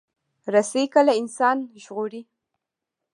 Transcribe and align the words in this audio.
رسۍ 0.53 0.83
کله 0.93 1.13
انسان 1.21 1.57
ژغوري. 1.83 2.21